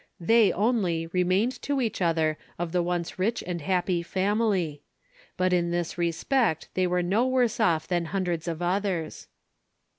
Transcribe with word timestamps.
They 0.19 0.51
only 0.51 1.05
remained 1.05 1.61
to 1.61 1.79
each 1.79 2.01
other 2.01 2.39
of 2.57 2.71
the 2.71 2.81
once 2.81 3.19
rich 3.19 3.43
and 3.45 3.61
happy 3.61 4.01
family. 4.01 4.81
But 5.37 5.53
in 5.53 5.69
this 5.69 5.95
respect, 5.95 6.69
they 6.73 6.87
were 6.87 7.03
no 7.03 7.27
worse 7.27 7.59
off 7.59 7.87
than 7.87 8.05
hundreds 8.05 8.47
of 8.47 8.63
others. 8.63 9.27